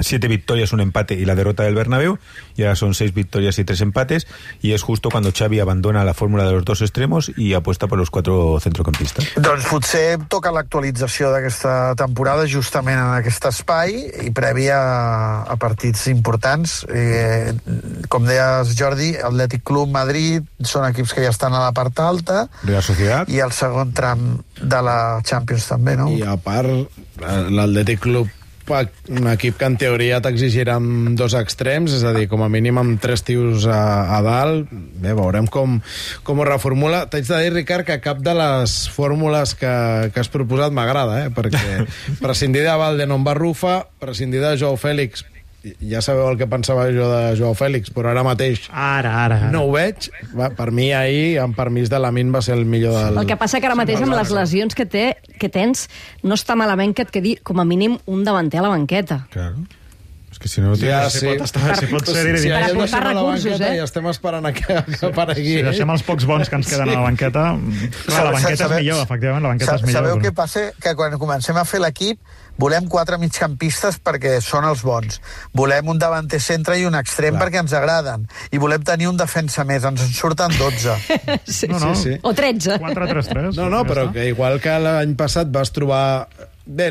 siete 0.00 0.28
victorias, 0.28 0.72
un 0.72 0.80
empate 0.80 1.14
y 1.14 1.24
la 1.24 1.34
derrota 1.34 1.62
del 1.62 1.74
Bernabéu, 1.74 2.18
y 2.56 2.62
ahora 2.62 2.76
son 2.76 2.94
seis 2.94 3.14
victorias 3.14 3.58
y 3.58 3.64
tres 3.64 3.80
empates, 3.80 4.26
y 4.62 4.72
és 4.72 4.82
justo 4.82 5.10
cuando 5.10 5.32
Xavi 5.32 5.60
abandona 5.60 6.04
la 6.04 6.14
fórmula 6.14 6.44
de 6.44 6.52
los 6.52 6.64
dos 6.64 6.82
extremos 6.82 7.30
i 7.36 7.54
apuesta 7.54 7.88
per 7.88 7.98
los 7.98 8.10
cuatro 8.10 8.58
centrocampistas. 8.60 9.26
Doncs 9.36 9.66
potser 9.66 10.18
toca 10.28 10.52
l'actualització 10.54 11.32
d'aquesta 11.32 11.94
temporada 11.98 12.46
justament 12.46 12.98
en 12.98 13.14
aquest 13.18 13.44
espai 13.50 13.96
i 14.26 14.30
prèvia 14.34 14.78
a 15.42 15.56
partits 15.58 16.06
importants. 16.12 16.84
Eh, 16.88 17.54
com 18.08 18.26
deies, 18.28 18.74
Jordi, 18.78 19.14
Atlètic 19.16 19.64
Club 19.66 19.90
Madrid 19.90 20.46
són 20.62 20.86
equips 20.88 21.14
que 21.14 21.26
ja 21.26 21.34
estan 21.34 21.54
a 21.54 21.62
la 21.66 21.72
part 21.72 21.98
alta. 22.00 22.46
Real 22.62 22.82
Sociedad. 22.82 23.28
I 23.28 23.42
el 23.42 23.52
segon 23.52 23.92
tram 23.92 24.42
de 24.58 24.82
la 24.82 25.20
Champions 25.26 25.68
també, 25.70 25.96
no? 25.98 26.10
I 26.14 26.22
a 26.22 26.36
part, 26.36 26.68
l'Atlètic 27.18 28.02
Club 28.04 28.28
un 28.70 29.28
equip 29.32 29.56
que 29.60 29.68
en 29.68 29.76
teoria 29.80 30.20
t'exigirà 30.24 30.76
amb 30.80 31.14
dos 31.18 31.36
extrems, 31.38 31.94
és 31.96 32.04
a 32.06 32.12
dir, 32.16 32.26
com 32.30 32.42
a 32.44 32.50
mínim 32.52 32.80
amb 32.80 33.00
tres 33.02 33.24
tios 33.26 33.66
a, 33.66 33.80
a 34.16 34.20
dalt. 34.24 34.68
Bé, 34.72 35.14
veurem 35.16 35.48
com, 35.50 35.78
com 36.26 36.42
ho 36.42 36.48
reformula. 36.48 37.06
T'haig 37.10 37.28
de 37.30 37.40
dir, 37.44 37.54
Ricard, 37.56 37.86
que 37.88 38.00
cap 38.04 38.20
de 38.24 38.36
les 38.36 38.76
fórmules 38.94 39.54
que, 39.58 39.72
que 40.12 40.22
has 40.22 40.32
proposat 40.32 40.74
m'agrada, 40.74 41.24
eh? 41.24 41.32
perquè 41.34 41.86
prescindir 42.24 42.66
de 42.66 42.76
Valde 42.78 43.08
no 43.08 43.18
em 43.20 43.26
va 43.26 43.36
rufa, 43.38 43.80
prescindir 44.02 44.44
de 44.44 44.56
Joao 44.60 44.78
Fèlix 44.80 45.24
ja 45.82 46.00
sabeu 46.04 46.28
el 46.30 46.36
que 46.38 46.46
pensava 46.46 46.84
jo 46.94 47.08
de 47.10 47.36
Joao 47.38 47.54
Fèlix, 47.58 47.90
però 47.94 48.12
ara 48.12 48.22
mateix 48.26 48.68
Ara, 48.70 49.10
ara. 49.24 49.38
ara. 49.42 49.50
no 49.50 49.64
ho 49.66 49.72
veig. 49.74 50.08
Va, 50.38 50.50
per 50.54 50.70
mi, 50.70 50.92
ahir, 50.94 51.38
amb 51.42 51.56
permís 51.58 51.90
de 51.90 51.98
la 51.98 52.12
Min, 52.14 52.30
va 52.34 52.40
ser 52.42 52.54
el 52.56 52.64
millor 52.64 52.94
del... 52.94 53.18
El 53.24 53.26
que 53.26 53.36
passa 53.36 53.58
que 53.60 53.66
ara 53.66 53.74
mateix 53.78 54.00
amb 54.04 54.14
les 54.14 54.30
lesions 54.30 54.74
que, 54.78 54.86
té, 54.86 55.16
que 55.40 55.48
tens 55.50 55.88
no 56.22 56.38
està 56.38 56.54
malament 56.56 56.94
que 56.94 57.02
et 57.08 57.10
quedi 57.10 57.36
com 57.42 57.58
a 57.60 57.66
mínim 57.66 57.98
un 58.06 58.22
davanter 58.24 58.60
a 58.62 58.68
la 58.68 58.76
banqueta. 58.76 59.24
Claro. 59.34 59.66
És 60.30 60.36
que 60.38 60.46
si 60.52 60.60
no... 60.60 60.74
Ja, 60.76 61.08
tienes- 61.08 61.14
Si 61.18 61.26
pot, 61.26 61.40
estar, 61.46 61.76
si 61.80 61.86
pot 61.90 62.06
ser 62.06 62.36
si 62.36 62.42
sí, 62.44 62.48
Per 62.52 62.62
aportar 62.70 63.00
recursos, 63.08 63.60
eh? 63.64 63.70
I 63.78 63.80
estem 63.82 64.06
esperant 64.12 64.44
a 64.46 64.52
que, 64.52 64.66
que 64.92 65.06
aparegui. 65.10 65.54
Si 65.56 65.62
deixem 65.66 65.90
els 65.90 66.04
pocs 66.06 66.26
bons 66.28 66.50
que 66.52 66.54
ens 66.60 66.68
queden 66.68 66.92
a 66.92 66.98
la 67.00 67.06
banqueta... 67.06 67.46
Clar, 68.04 68.24
la 68.28 68.34
banqueta 68.36 68.52
és 68.52 68.60
Sabeu- 68.60 68.78
millor, 68.84 69.00
efectivament, 69.08 69.42
la 69.42 69.54
banqueta 69.56 69.72
sa- 69.72 69.78
és 69.80 69.86
millor. 69.88 69.98
Sabeu 70.04 70.18
però- 70.20 70.28
què 70.28 70.34
passa? 70.36 70.66
Que 70.84 70.92
quan 71.00 71.16
comencem 71.18 71.56
a 71.58 71.64
fer 71.66 71.80
l'equip 71.82 72.20
volem 72.58 72.88
quatre 72.90 73.18
migcampistes 73.22 74.00
perquè 74.04 74.36
són 74.44 74.66
els 74.68 74.82
bons. 74.86 75.20
Volem 75.56 75.88
un 75.88 75.98
davanter 76.02 76.40
centre 76.42 76.76
i 76.80 76.84
un 76.88 76.96
extrem 76.98 77.36
Clar. 77.36 77.44
perquè 77.46 77.62
ens 77.62 77.72
agraden. 77.78 78.26
I 78.50 78.58
volem 78.58 78.82
tenir 78.82 79.08
un 79.08 79.16
defensa 79.16 79.64
més. 79.64 79.84
Ens 79.88 80.02
en 80.04 80.12
surten 80.12 80.54
12. 80.58 80.98
Sí, 81.48 81.68
No, 81.70 81.78
no. 81.78 81.94
Sí, 81.94 82.02
sí. 82.14 82.18
O 82.22 82.34
13. 82.34 82.78
4-3-3. 82.82 83.56
No, 83.56 83.68
no, 83.72 83.84
però 83.88 84.08
que 84.12 84.28
igual 84.28 84.60
que 84.60 84.74
l'any 84.82 85.14
passat 85.18 85.50
vas 85.54 85.70
trobar... 85.72 86.26
Bé, 86.68 86.90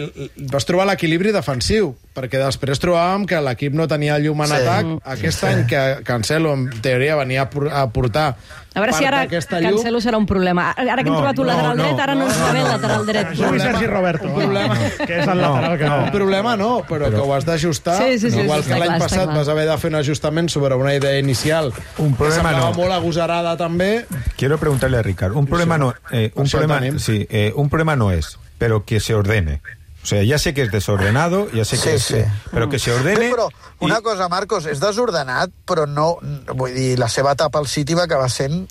vas 0.50 0.66
trobar 0.66 0.88
l'equilibri 0.90 1.30
defensiu, 1.30 1.92
perquè 2.18 2.40
després 2.42 2.80
trobàvem 2.82 3.28
que 3.30 3.38
l'equip 3.46 3.76
no 3.78 3.86
tenia 3.88 4.16
llum 4.18 4.40
en 4.42 4.48
Sí. 4.50 4.56
atac. 4.58 4.88
Aquest 5.06 5.44
any 5.46 5.68
que 5.70 5.82
Cancelo, 6.04 6.54
en 6.56 6.72
teoria, 6.82 7.16
venia 7.16 7.44
a 7.44 7.50
por- 7.52 7.70
a 7.70 7.84
portar 7.94 8.36
A 8.74 8.80
veure 8.82 8.94
si 8.94 9.06
ara 9.06 9.26
llum... 9.26 9.76
Cancelo 9.78 10.02
serà 10.02 10.18
un 10.18 10.26
problema. 10.26 10.72
Ara 10.72 11.04
que 11.04 11.10
hem 11.10 11.14
No, 11.14 11.20
trobat 11.22 11.38
un 11.40 11.46
no, 11.48 11.52
lateral 11.54 11.78
no, 11.78 11.84
dret, 11.84 12.00
ara 12.00 12.16
no, 12.16 12.22
no, 12.22 12.28
ens 12.32 12.42
va 12.42 12.52
bé 12.54 12.60
el 12.62 12.68
lateral 12.68 13.06
dret. 13.06 13.28
Això 13.36 13.54
és 13.56 13.62
Sergi 13.62 13.86
Roberto, 13.88 14.28
un 14.28 14.34
problema. 14.36 14.78
que 15.06 15.20
és 15.20 15.28
el 15.28 15.42
lateral 15.42 15.78
que... 15.78 15.86
Un 15.86 16.12
problema 16.12 16.56
no, 16.58 16.72
però, 16.90 17.10
que 17.14 17.22
ho 17.22 17.34
has 17.36 17.46
d'ajustar. 17.46 17.98
Sí, 18.02 18.18
sí, 18.20 18.32
sí, 18.32 18.40
Igual 18.40 18.64
sí, 18.64 18.70
que 18.70 18.76
està 18.78 18.82
l'any 18.86 19.00
passat 19.02 19.30
vas 19.34 19.48
haver 19.48 19.68
de 19.70 19.78
fer 19.78 19.90
un 19.94 20.00
ajustament 20.02 20.50
sobre 20.50 20.74
una 20.76 20.94
idea 20.96 21.20
inicial 21.20 21.72
Un 22.00 22.14
problema 22.16 22.50
que 22.50 22.56
semblava 22.56 22.70
no. 22.72 22.76
molt 22.82 22.94
agosarada 22.98 23.56
també. 23.58 24.06
Quiero 24.38 24.58
preguntarle 24.58 24.98
a 24.98 25.02
Ricardo, 25.06 25.38
un 25.38 25.46
problema 25.46 25.78
no, 25.78 25.94
eh, 26.12 26.32
un 26.36 26.48
problema, 26.50 26.82
sí, 26.98 27.26
eh, 27.30 27.54
un 27.56 27.70
problema 27.70 27.96
no 27.96 28.12
es, 28.12 28.38
pero 28.58 28.86
que 28.86 29.00
se 29.00 29.14
ordene. 29.16 29.62
O 30.04 30.10
sea, 30.10 30.24
ya 30.24 30.38
sé 30.40 30.54
que 30.54 30.62
es 30.62 30.72
desordenado, 30.72 31.52
ya 31.52 31.66
sé 31.66 31.76
que 31.76 31.82
Sí, 31.84 31.90
es, 31.90 32.04
sí. 32.04 32.32
pero 32.52 32.70
que 32.70 32.80
se 32.80 32.94
ordene. 32.94 33.28
Sí, 33.28 33.34
però 33.34 33.50
una 33.82 33.98
y- 34.00 34.02
cosa, 34.02 34.30
Marcos, 34.30 34.66
és 34.66 34.80
desordenat, 34.80 35.50
però 35.68 35.86
no... 35.86 36.18
Vull 36.56 36.72
dir, 36.74 36.98
la 37.00 37.10
seva 37.10 37.34
etapa 37.36 37.60
al 37.60 37.68
City 37.68 37.94
va 37.94 38.06
acabar 38.06 38.30
sent 38.32 38.70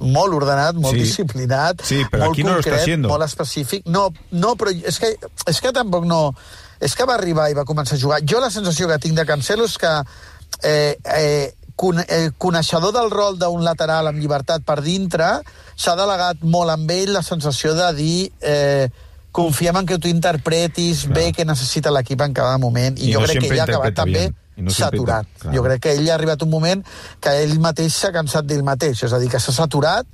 molt 0.00 0.34
ordenat, 0.34 0.74
molt 0.74 0.96
Sí. 0.96 1.04
disciplinat, 1.04 1.84
Sí, 1.86 2.00
però 2.10 2.24
molt 2.26 2.32
aquí 2.34 2.42
no 2.42 2.56
està 2.56 2.64
concret, 2.64 2.84
siendo. 2.84 3.08
molt 3.12 3.22
específic. 3.22 3.86
No, 3.86 4.08
no, 4.32 4.56
però 4.56 4.72
és 4.74 4.98
que, 4.98 5.12
és 5.46 5.60
que 5.60 5.70
tampoc 5.72 6.04
no... 6.04 6.34
És 6.80 6.96
que 6.98 7.04
va 7.06 7.14
arribar 7.14 7.48
i 7.48 7.54
va 7.54 7.62
començar 7.64 7.94
a 7.94 8.00
jugar. 8.02 8.18
Jo 8.26 8.40
la 8.42 8.50
sensació 8.50 8.88
que 8.88 8.98
tinc 8.98 9.14
de 9.14 9.24
Cancelo 9.24 9.64
és 9.70 9.78
que 9.78 9.92
eh, 10.64 10.98
eh, 11.14 11.54
eh, 12.08 12.30
coneixedor 12.38 12.90
del 12.92 13.08
rol 13.12 13.38
d'un 13.38 13.62
lateral 13.62 14.08
amb 14.10 14.18
llibertat 14.18 14.64
per 14.66 14.80
dintre, 14.82 15.30
s'ha 15.76 15.94
delegat 15.94 16.42
molt 16.42 16.74
amb 16.74 16.90
ell 16.90 17.12
la 17.14 17.22
sensació 17.22 17.74
de 17.78 17.92
dir... 17.94 18.32
Eh, 18.40 18.90
confiem 19.32 19.80
en 19.80 19.88
que 19.88 19.98
tu 19.98 20.10
interpretis 20.12 21.06
Clar. 21.06 21.16
bé 21.16 21.26
què 21.36 21.46
necessita 21.48 21.92
l'equip 21.94 22.20
en 22.24 22.36
cada 22.36 22.58
moment 22.62 22.98
i, 23.00 23.10
I 23.10 23.16
jo 23.16 23.24
no 23.24 23.30
crec 23.30 23.42
que 23.42 23.52
ell 23.54 23.62
ha 23.64 23.68
acabat 23.68 23.96
també 23.96 24.26
bien. 24.28 24.38
I 24.56 24.62
no 24.62 24.68
inter- 24.70 25.00
clar. 25.40 25.54
Jo 25.54 25.62
crec 25.64 25.80
que 25.80 25.92
ell 25.96 26.10
ha 26.10 26.14
arribat 26.14 26.42
un 26.44 26.50
moment 26.52 26.82
que 27.20 27.30
ell 27.42 27.54
mateix 27.58 27.94
s'ha 27.96 28.10
cansat 28.12 28.44
d'ell 28.44 28.62
mateix, 28.62 29.02
és 29.06 29.12
a 29.12 29.18
dir, 29.18 29.30
que 29.32 29.40
s'ha 29.40 29.52
saturat 29.52 30.04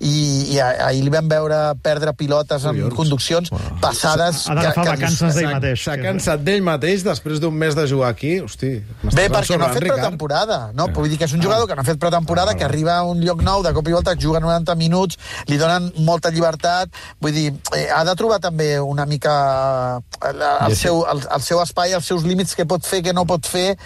i, 0.00 0.52
i 0.54 0.58
ahir 0.60 1.02
li 1.06 1.10
vam 1.14 1.28
veure 1.30 1.60
perdre 1.82 2.12
pilotes 2.12 2.64
en 2.68 2.76
conduccions 2.96 3.48
passades... 3.80 4.42
Ha 4.50 4.54
d'agafar 4.58 4.84
que- 4.84 4.90
que- 4.90 4.96
vacances 4.96 5.34
d'ell 5.34 5.46
S'ha 5.48 5.54
mateix. 5.54 5.80
s'ha 5.84 5.96
cansat 6.02 6.44
d'ell 6.44 6.62
mateix 6.66 7.04
després 7.06 7.40
d'un 7.40 7.54
mes 7.56 7.74
de 7.74 7.86
jugar 7.88 8.10
aquí. 8.12 8.34
Hosti, 8.44 8.74
Bé, 9.14 9.28
perquè 9.32 9.56
no 9.58 9.64
ha 9.66 9.72
fet 9.72 9.86
pretemporada, 9.88 10.58
no? 10.74 10.88
Vull 10.92 11.08
dir 11.08 11.18
que 11.18 11.24
és 11.24 11.32
un 11.32 11.42
jugador 11.42 11.66
que 11.68 11.74
no 11.74 11.80
ha 11.80 11.88
fet 11.88 11.98
pretemporada, 11.98 12.54
que 12.54 12.64
arriba 12.64 12.98
a 12.98 13.02
un 13.04 13.20
lloc 13.24 13.42
nou, 13.42 13.62
de 13.64 13.72
cop 13.72 13.88
i 13.88 13.92
volta 13.96 14.14
juga 14.20 14.40
90 14.40 14.74
minuts, 14.76 15.16
li 15.48 15.56
donen 15.56 15.90
molta 16.04 16.30
llibertat, 16.30 16.90
vull 17.20 17.32
dir, 17.32 17.48
eh, 17.76 17.88
ha 17.94 18.04
de 18.04 18.14
trobar 18.14 18.40
també 18.40 18.78
una 18.80 19.06
mica 19.06 19.34
eh, 20.22 20.28
el, 20.28 20.42
el, 20.68 20.76
seu, 20.76 21.02
el, 21.10 21.22
el 21.34 21.42
seu 21.42 21.60
espai, 21.62 21.92
els 21.96 22.04
seus 22.06 22.24
límits, 22.28 22.54
què 22.56 22.66
pot 22.68 22.84
fer, 22.84 23.02
què 23.02 23.14
no 23.16 23.24
pot 23.26 23.46
fer... 23.46 23.76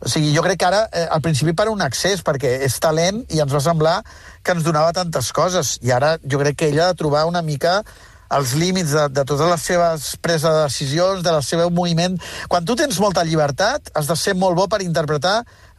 O 0.00 0.08
sigui, 0.08 0.32
jo 0.34 0.42
crec 0.42 0.58
que 0.60 0.66
ara, 0.68 0.84
eh, 0.92 1.06
al 1.10 1.20
principi 1.20 1.52
per 1.58 1.68
un 1.68 1.82
accés, 1.82 2.22
perquè 2.22 2.60
és 2.66 2.78
talent 2.80 3.24
i 3.34 3.40
ens 3.42 3.52
va 3.52 3.60
semblar 3.60 3.96
que 4.42 4.52
ens 4.54 4.62
donava 4.62 4.92
tantes 4.92 5.32
coses, 5.32 5.78
i 5.82 5.90
ara 5.90 6.18
jo 6.22 6.38
crec 6.38 6.56
que 6.56 6.68
ell 6.70 6.78
ha 6.80 6.92
de 6.92 6.94
trobar 7.00 7.24
una 7.26 7.42
mica 7.42 7.82
els 8.30 8.50
límits 8.60 8.90
de, 8.92 9.06
de 9.08 9.22
totes 9.24 9.48
les 9.48 9.62
seves 9.64 10.02
preses 10.20 10.44
de 10.52 10.62
decisions, 10.66 11.22
de 11.24 11.32
la 11.32 11.40
seva 11.40 11.70
moviment. 11.72 12.18
Quan 12.46 12.66
tu 12.68 12.74
tens 12.76 12.98
molta 13.00 13.24
llibertat, 13.24 13.88
has 13.96 14.06
de 14.06 14.16
ser 14.20 14.34
molt 14.36 14.54
bo 14.54 14.66
per 14.68 14.82
interpretar 14.84 15.38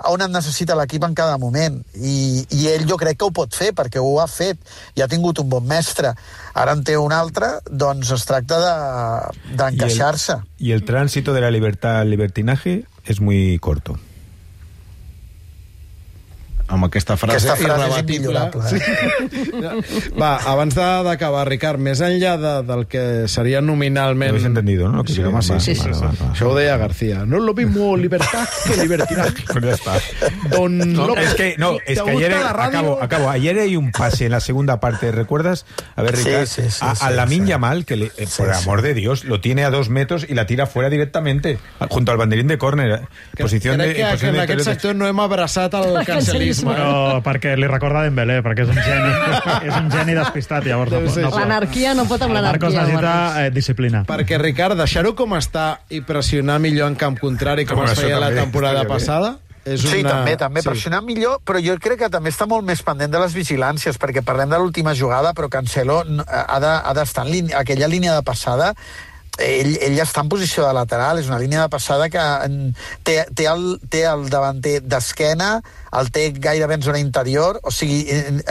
on 0.10 0.24
et 0.26 0.32
necessita 0.34 0.74
l'equip 0.76 1.04
en 1.06 1.14
cada 1.14 1.38
moment. 1.38 1.78
I, 1.94 2.42
I 2.50 2.64
ell 2.72 2.88
jo 2.90 2.98
crec 2.98 3.20
que 3.22 3.28
ho 3.28 3.32
pot 3.32 3.54
fer, 3.54 3.70
perquè 3.78 4.02
ho 4.02 4.16
ha 4.20 4.26
fet, 4.26 4.58
i 4.98 5.04
ha 5.06 5.08
tingut 5.08 5.38
un 5.44 5.48
bon 5.52 5.64
mestre. 5.70 6.16
Ara 6.58 6.74
en 6.74 6.82
té 6.84 6.98
un 6.98 7.14
altre, 7.14 7.60
doncs 7.70 8.10
es 8.18 8.26
tracta 8.26 8.58
de- 8.66 9.56
d'encaixar-se. 9.56 10.40
De, 10.42 10.66
Y 10.66 10.72
el 10.72 10.84
tránsito 10.86 11.34
de 11.34 11.42
la 11.42 11.52
libertad 11.52 12.00
al 12.02 12.10
libertinaje 12.10 12.86
es 13.06 13.22
muy 13.22 13.60
corto. 13.60 14.00
Amb 16.70 16.86
aquesta 16.86 17.18
frase, 17.18 17.50
Aquesta 17.50 17.56
frase 17.66 17.82
és 17.82 17.88
irrebatible. 17.88 18.16
immillorable, 18.16 18.62
eh? 18.70 19.82
Sí. 19.84 20.12
Va, 20.20 20.36
abans 20.46 20.76
de- 20.76 21.04
d'acabar, 21.04 21.48
Ricard, 21.50 21.80
més 21.82 22.00
enllà 22.06 22.36
de, 22.38 22.52
del 22.68 22.86
que 22.88 23.28
seria 23.28 23.62
nominalment... 23.62 24.38
Lo 24.38 24.46
entendido, 24.48 24.90
¿no? 24.90 25.04
Que 25.04 25.14
Sí, 25.14 25.24
home, 25.24 25.42
sí, 25.42 25.54
sí, 25.60 25.74
va, 25.74 25.84
sí, 25.84 25.90
va, 25.90 25.94
sí. 25.96 26.02
va, 26.06 26.12
va. 26.28 26.34
Això 26.34 26.50
ho 26.52 26.56
deia 26.56 26.78
García. 26.78 27.26
No 27.26 27.38
es 27.38 27.44
lo 27.44 27.54
mismo 27.54 27.98
libertad 27.98 28.48
que 28.66 28.78
libertinaje. 28.82 29.44
Pues 29.52 29.66
ya 29.66 29.72
está. 29.72 29.94
Don 30.52 30.78
No, 30.94 31.08
López, 31.08 31.30
es 31.30 31.36
que, 31.36 31.56
no, 31.58 31.78
¿te 31.78 31.94
es 31.94 32.02
que 32.02 32.12
ayer, 32.12 32.34
acabo, 32.34 33.02
acabo, 33.02 33.30
ayer 33.30 33.58
hay 33.60 33.76
un 33.76 33.92
pase 33.92 34.26
en 34.26 34.32
la 34.32 34.40
segunda 34.40 34.80
parte, 34.80 35.12
¿recuerdas? 35.12 35.66
A 35.96 36.02
ver, 36.04 36.16
Sí, 36.18 36.26
Ricardo, 36.26 36.46
sí, 36.46 36.62
sí, 36.70 36.78
a, 36.82 36.96
sí, 36.96 37.06
a 37.06 37.10
Lamine 37.12 37.46
sí. 37.46 37.50
Yamal, 37.50 37.86
que 37.86 37.96
le- 37.96 38.06
eh, 38.18 38.26
Sí, 38.28 38.44
por 38.44 38.54
sí. 38.54 38.64
amor 38.64 38.82
de 38.82 38.94
Dios, 38.94 39.24
lo 39.24 39.42
tiene 39.42 39.64
a 39.66 39.70
dos 39.72 39.90
metros 39.90 40.26
y 40.28 40.34
la 40.36 40.46
tira 40.46 40.68
fuera 40.68 40.90
directamente, 40.90 41.58
junto 41.90 42.12
al 42.12 42.18
banderín 42.18 42.48
de 42.48 42.58
córner. 42.58 43.02
Que, 43.36 43.44
Posición 43.44 43.76
crec 43.78 43.88
de, 43.88 43.94
que, 43.96 44.00
que 44.02 44.06
posición 44.10 44.30
en 44.30 44.36
de 44.36 44.42
aquest 44.44 44.62
sector 44.66 44.96
no 44.96 45.08
hem 45.08 45.20
abraçat 45.20 45.74
el 45.74 46.06
cancelisme. 46.06 46.59
Però 46.66 47.22
perquè 47.24 47.56
li 47.58 47.68
recorda 47.68 48.04
Dembélé, 48.04 48.40
perquè 48.46 48.66
és 48.66 48.70
un 48.70 48.80
geni, 48.82 49.12
és 49.70 49.76
un 49.80 49.90
geni 49.94 50.16
despistat, 50.18 50.66
llavors 50.66 50.92
no, 50.92 51.02
ser 51.10 51.24
no, 51.24 51.30
això. 51.30 51.40
L'anarquia 51.40 51.94
no 51.96 52.06
pot 52.10 52.22
amb 52.22 52.36
El 52.36 52.44
Marcos 52.44 52.74
l'anarquia. 52.74 52.86
necessita 52.86 53.46
eh, 53.46 53.52
disciplina. 53.52 54.04
Perquè, 54.10 54.40
Ricard, 54.42 54.78
deixar-ho 54.80 55.16
com 55.16 55.36
està 55.38 55.80
i 55.90 56.02
pressionar 56.02 56.60
millor 56.60 56.88
en 56.92 56.96
camp 56.96 57.18
contrari 57.20 57.66
com 57.66 57.80
Home, 57.80 57.92
es 57.92 58.00
feia 58.00 58.20
la 58.20 58.28
també 58.34 58.42
temporada 58.42 58.82
estaria 58.84 58.90
bé. 58.90 58.96
passada 59.00 59.38
és 59.70 59.82
Sí, 59.84 60.00
una... 60.00 60.10
també, 60.10 60.38
també, 60.40 60.62
pressionar 60.64 61.02
millor, 61.04 61.42
però 61.46 61.60
jo 61.62 61.76
crec 61.84 62.00
que 62.00 62.08
també 62.10 62.32
està 62.32 62.48
molt 62.50 62.64
més 62.66 62.80
pendent 62.82 63.12
de 63.12 63.20
les 63.20 63.34
vigilàncies, 63.36 64.00
perquè 64.02 64.24
parlem 64.26 64.50
de 64.50 64.58
l'última 64.58 64.96
jugada, 64.96 65.34
però 65.36 65.50
Cancelo 65.52 66.00
ha 66.26 66.60
de- 66.64 66.80
ha 66.80 66.94
d'estar 66.96 67.26
en 67.28 67.32
línia, 67.32 67.60
aquella 67.60 67.88
línia 67.92 68.16
de 68.16 68.24
passada 68.24 68.72
ell, 69.44 69.76
ell 69.82 70.00
està 70.04 70.24
en 70.24 70.30
posició 70.32 70.66
de 70.68 70.74
lateral, 70.76 71.20
és 71.20 71.30
una 71.32 71.40
línia 71.42 71.64
de 71.64 71.72
passada 71.74 72.10
que 72.12 72.24
en, 72.46 72.74
té, 73.08 73.22
té, 73.36 73.48
el, 73.52 73.78
té 73.90 74.06
el 74.10 74.28
davanter 74.32 74.80
d'esquena, 74.86 75.60
el 76.00 76.12
té 76.16 76.30
gairebé 76.36 76.80
en 76.80 76.86
zona 76.86 77.02
interior, 77.04 77.62
o 77.64 77.74
sigui, 77.74 78.04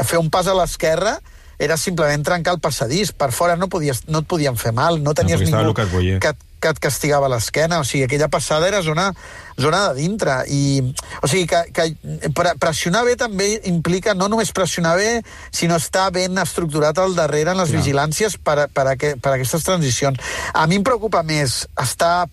fer 0.04 0.20
un 0.20 0.30
pas 0.34 0.48
a 0.48 0.56
l'esquerra 0.58 1.18
era 1.58 1.76
simplement 1.76 2.22
trencar 2.22 2.54
el 2.54 2.60
passadís. 2.62 3.10
Per 3.12 3.32
fora 3.34 3.56
no, 3.58 3.66
podies, 3.70 4.04
no 4.08 4.22
et 4.22 4.28
podien 4.30 4.56
fer 4.56 4.72
mal, 4.72 5.00
no 5.02 5.14
tenies 5.18 5.42
estava 5.42 5.64
ningú 5.66 5.74
que, 6.22 6.34
que 6.60 6.72
et 6.74 6.80
castigava 6.82 7.28
l'esquena. 7.30 7.80
O 7.80 7.86
sigui, 7.88 8.04
aquella 8.06 8.28
passada 8.28 8.68
era 8.68 8.82
zona, 8.82 9.12
zona 9.60 9.88
de 9.88 10.00
dintre. 10.02 10.38
I, 10.52 10.94
o 11.22 11.30
sigui, 11.30 11.46
que, 11.50 11.62
que 11.72 12.30
pre- 12.34 12.56
pressionar 12.60 13.04
bé 13.08 13.16
també 13.20 13.50
implica 13.70 14.14
no 14.14 14.28
només 14.28 14.52
pressionar 14.52 14.96
bé, 14.98 15.22
sinó 15.50 15.76
estar 15.76 16.10
ben 16.14 16.38
estructurat 16.38 16.98
al 16.98 17.14
darrere 17.18 17.54
en 17.54 17.62
les 17.62 17.70
Clar. 17.70 17.82
vigilàncies 17.82 18.38
per, 18.42 18.68
per, 18.72 18.88
a, 18.94 18.96
que, 18.96 19.14
per 19.16 19.34
a 19.34 19.38
aquestes 19.38 19.64
transicions. 19.64 20.18
A 20.54 20.66
mi 20.66 20.80
em 20.80 20.86
preocupa 20.86 21.22
més 21.26 21.64
estar 21.80 22.26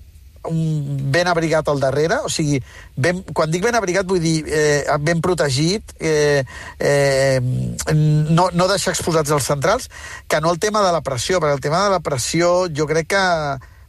ben 0.45 1.25
abrigat 1.25 1.65
al 1.71 1.79
darrere, 1.81 2.19
o 2.21 2.29
sigui, 2.29 2.59
ben, 2.95 3.23
quan 3.33 3.49
dic 3.49 3.63
ben 3.65 3.73
abrigat 3.73 4.05
vull 4.05 4.21
dir 4.21 4.43
eh, 4.45 4.83
ben 5.01 5.17
protegit, 5.17 5.95
eh, 5.97 6.43
eh, 6.77 7.39
no, 7.41 8.51
no 8.53 8.67
deixar 8.69 8.93
exposats 8.93 9.33
els 9.33 9.47
centrals, 9.49 9.89
que 10.29 10.37
no 10.41 10.51
el 10.53 10.59
tema 10.61 10.83
de 10.85 10.91
la 10.93 11.01
pressió, 11.01 11.41
perquè 11.41 11.57
el 11.57 11.65
tema 11.65 11.83
de 11.87 11.95
la 11.95 12.01
pressió 12.05 12.67
jo 12.69 12.85
crec 12.85 13.09
que 13.15 13.23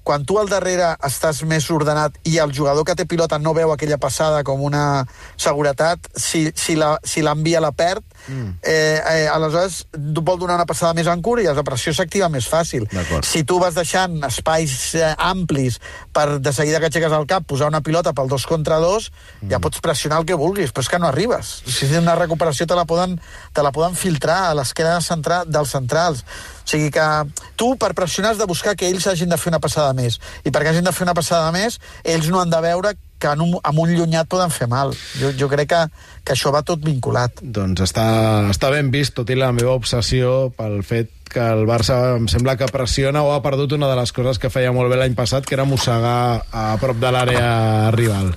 quan 0.07 0.23
tu 0.23 0.37
al 0.39 0.47
darrere 0.47 0.93
estàs 1.03 1.41
més 1.51 1.65
ordenat 1.75 2.15
i 2.31 2.37
el 2.39 2.53
jugador 2.55 2.87
que 2.87 2.95
té 2.95 3.09
pilota 3.11 3.41
no 3.43 3.53
veu 3.57 3.73
aquella 3.75 3.99
passada 3.99 4.45
com 4.47 4.61
una 4.63 5.03
seguretat, 5.37 6.07
si, 6.15 6.53
si 6.55 6.77
la- 6.79 7.01
si 7.03 7.25
l'envia 7.27 7.61
la 7.61 7.73
perd, 7.75 8.05
mm. 8.29 8.53
eh, 8.63 9.01
eh, 9.03 9.27
aleshores 9.27 9.87
vol 9.97 10.39
donar 10.39 10.55
una 10.61 10.67
passada 10.67 10.95
més 10.95 11.11
en 11.11 11.23
curt 11.27 11.43
i 11.43 11.49
la 11.51 11.65
pressió 11.67 11.93
s'activa 11.95 12.29
més 12.31 12.47
fàcil. 12.47 12.87
Si 13.27 13.43
tu 13.45 13.59
vas 13.59 13.75
deixant 13.75 14.15
espais 14.31 14.77
eh, 14.95 15.13
amplis 15.19 15.81
per 16.15 16.39
de 16.39 16.53
seguida 16.55 16.79
que 16.79 16.87
aixeques 16.87 17.13
el 17.19 17.27
cap 17.27 17.43
posar 17.47 17.69
una 17.73 17.83
pilota 17.83 18.15
pel 18.15 18.31
dos 18.31 18.47
contra 18.47 18.79
dos, 18.79 19.11
mm. 19.43 19.51
ja 19.51 19.59
pots 19.59 19.83
pressionar 19.83 20.21
el 20.23 20.29
que 20.31 20.39
vulguis, 20.39 20.71
però 20.71 20.87
és 20.87 20.93
que 20.95 21.03
no 21.03 21.11
arribes. 21.11 21.57
Si 21.67 21.87
és 21.91 21.99
una 21.99 22.15
recuperació 22.15 22.67
te 22.71 22.79
la 22.79 22.87
poden, 22.87 23.19
te 23.53 23.67
la 23.67 23.75
poden 23.75 23.99
filtrar 23.99 24.53
a 24.53 24.55
l'esquena 24.55 25.01
central, 25.03 25.51
dels 25.51 25.75
centrals. 25.75 26.23
O 26.67 26.69
sigui 26.69 26.91
que 26.91 27.07
tu, 27.55 27.77
per 27.79 27.93
pressionar, 27.95 28.33
has 28.35 28.41
de 28.43 28.47
buscar 28.51 28.75
que 28.75 28.89
ells 28.91 29.07
hagin 29.07 29.31
de 29.31 29.39
fer 29.39 29.53
una 29.53 29.63
passada 29.63 29.93
més. 29.95 30.19
I 30.43 30.51
perquè 30.51 30.73
hagin 30.73 30.87
de 30.87 30.93
fer 30.93 31.07
una 31.07 31.15
passada 31.15 31.53
més, 31.55 31.79
ells 32.03 32.27
no 32.33 32.41
han 32.43 32.51
de 32.51 32.61
veure 32.65 32.97
que 33.23 33.31
en 33.31 33.45
un, 33.45 33.53
amb 33.63 33.79
un 33.79 33.93
llunyat 33.95 34.27
poden 34.29 34.51
fer 34.51 34.67
mal. 34.69 34.91
Jo, 35.21 35.31
jo 35.39 35.49
crec 35.53 35.71
que, 35.71 35.83
que 36.27 36.35
això 36.35 36.51
va 36.51 36.65
tot 36.67 36.83
vinculat. 36.83 37.39
Doncs 37.41 37.87
està, 37.87 38.07
està 38.51 38.73
ben 38.75 38.91
vist, 38.91 39.15
tot 39.15 39.31
i 39.31 39.39
la 39.39 39.53
meva 39.55 39.77
obsessió 39.79 40.51
pel 40.59 40.83
fet 40.87 41.15
que 41.31 41.43
el 41.43 41.65
Barça 41.71 42.17
em 42.17 42.27
sembla 42.31 42.57
que 42.59 42.69
pressiona 42.73 43.23
o 43.23 43.33
ha 43.35 43.43
perdut 43.47 43.79
una 43.79 43.91
de 43.91 43.97
les 43.99 44.13
coses 44.15 44.43
que 44.43 44.51
feia 44.51 44.75
molt 44.75 44.91
bé 44.91 44.99
l'any 44.99 45.15
passat, 45.15 45.47
que 45.47 45.55
era 45.59 45.69
mossegar 45.69 46.19
a 46.51 46.67
prop 46.83 46.99
de 46.99 47.15
l'àrea 47.15 47.55
rival. 47.95 48.35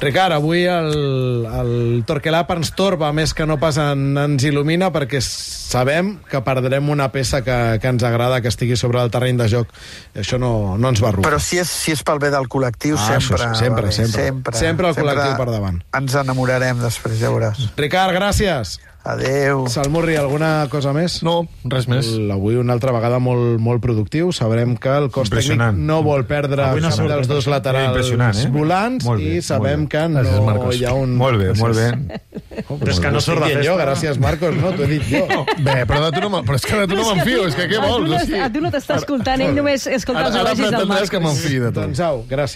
Ricard, 0.00 0.30
avui 0.36 0.62
el, 0.70 0.92
el 1.50 1.70
Torquelap 2.06 2.52
ens 2.54 2.70
torba 2.78 3.08
més 3.16 3.32
que 3.34 3.42
no 3.50 3.56
pas 3.58 3.80
en, 3.82 4.12
ens 4.20 4.44
il·lumina 4.46 4.92
perquè 4.94 5.18
sabem 5.24 6.12
que 6.30 6.38
perdrem 6.46 6.86
una 6.94 7.08
peça 7.10 7.40
que, 7.42 7.56
que 7.82 7.90
ens 7.90 8.04
agrada 8.06 8.38
que 8.40 8.46
estigui 8.52 8.76
sobre 8.78 9.02
el 9.02 9.10
terreny 9.10 9.40
de 9.42 9.48
joc. 9.50 9.72
Això 10.14 10.38
no, 10.38 10.76
no 10.78 10.92
ens 10.94 11.02
va 11.02 11.10
arrugar. 11.10 11.26
Però 11.26 11.40
si 11.42 11.58
és, 11.58 11.66
si 11.68 11.96
és 11.96 12.04
pel 12.06 12.22
bé 12.22 12.30
del 12.30 12.46
col·lectiu, 12.46 12.94
Ah, 12.94 13.08
sempre, 13.18 13.50
sempre, 13.58 13.88
bé, 13.90 13.92
sempre. 13.96 14.22
sempre. 14.22 14.56
Sempre 14.62 14.92
el 14.92 15.00
col·lectiu 15.00 15.34
per 15.40 15.48
davant. 15.50 15.82
Ens 15.98 16.14
enamorarem 16.22 16.78
després, 16.86 17.18
ja 17.18 17.34
veuràs. 17.34 17.66
Ricard, 17.76 18.14
gràcies. 18.14 18.78
Adeu. 19.08 19.62
Salmurri, 19.72 20.16
alguna 20.20 20.66
cosa 20.68 20.92
més? 20.92 21.22
No, 21.24 21.46
res 21.64 21.86
més. 21.88 22.10
El- 22.12 22.30
Avui 22.34 22.58
una 22.60 22.74
altra 22.76 22.92
vegada 22.92 23.18
molt, 23.18 23.56
molt 23.58 23.80
productiu. 23.80 24.32
Sabrem 24.36 24.74
que 24.76 24.90
el 24.98 25.06
cos 25.14 25.30
tècnic 25.32 25.72
no 25.78 26.02
vol 26.04 26.26
perdre 26.28 26.62
Avui 26.66 26.82
no 26.84 26.90
cap 26.92 27.08
dels 27.08 27.28
dos 27.30 27.46
laterals 27.48 28.10
eh? 28.12 28.48
volants 28.52 29.06
Molt 29.06 29.22
bé, 29.22 29.38
i 29.38 29.42
sabem 29.42 29.86
que 29.88 29.98
Gràcies, 29.98 30.34
no 30.36 30.42
Marcos. 30.44 30.76
hi 30.76 30.84
ha 30.84 30.92
un... 30.92 31.14
Molt 31.16 31.40
bé, 31.40 31.54
molt 31.56 31.74
bé. 31.76 32.20
Oh, 32.68 32.76
Però 32.76 32.90
és 32.92 33.00
que 33.00 33.10
no 33.14 33.20
surt 33.24 33.40
de 33.46 33.48
jo, 33.48 33.56
festa, 33.58 33.70
no? 33.72 33.78
gràcies, 33.80 34.18
Marcos. 34.20 34.54
No, 34.60 34.72
t'ho 34.76 34.84
he 34.84 34.90
dit 34.98 35.08
jo. 35.08 35.24
Bé, 35.64 35.78
però 35.88 36.02
de 36.04 36.12
tu 36.20 36.28
no, 36.28 36.42
però 36.44 36.58
és 36.60 36.66
que 36.68 36.76
de 36.82 36.86
tu 36.90 36.98
no 37.00 37.06
m'enfio, 37.14 37.46
és 37.48 37.54
que 37.56 37.68
què 37.70 37.78
A 37.78 37.80
tu 37.80 37.88
vols? 37.88 38.30
a 38.44 38.50
tu 38.52 38.60
no 38.60 38.70
t'està 38.74 38.96
escoltant, 39.00 39.40
ell 39.40 39.54
només 39.56 39.86
escolta 39.86 40.20
Ara, 40.20 40.28
els 40.28 40.36
ara 40.36 40.44
elogis 40.50 40.64
del 40.64 40.74
pretendràs 40.74 40.88
Marc. 41.00 41.10
que 41.14 41.20
m'enfiï 41.24 41.60
de 41.64 41.70
tu. 41.72 41.80
doncs 41.80 42.00
au, 42.04 42.20
gràcies. 42.28 42.46